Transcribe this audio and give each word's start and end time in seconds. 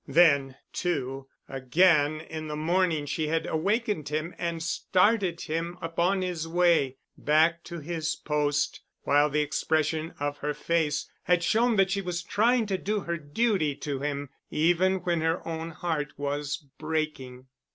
Then, 0.07 0.55
too, 0.73 1.27
again 1.47 2.21
in 2.21 2.47
the 2.47 2.55
morning 2.55 3.05
she 3.05 3.27
had 3.27 3.45
awakened 3.45 4.09
him 4.09 4.33
and 4.39 4.63
started 4.63 5.41
him 5.41 5.77
upon 5.79 6.23
his 6.23 6.47
way 6.47 6.97
back 7.19 7.63
to 7.65 7.77
his 7.77 8.15
post, 8.15 8.81
while 9.03 9.29
the 9.29 9.41
expression 9.41 10.15
of 10.19 10.39
her 10.39 10.55
face 10.55 11.07
had 11.25 11.43
shown 11.43 11.75
that 11.75 11.91
she 11.91 12.01
was 12.01 12.23
trying 12.23 12.65
to 12.65 12.79
do 12.79 13.01
her 13.01 13.17
duty 13.19 13.75
to 13.75 13.99
him 13.99 14.29
even 14.49 15.01
when 15.03 15.21
her 15.21 15.47
own 15.47 15.69
heart 15.69 16.13
was 16.17 16.57
breaking. 16.79 17.45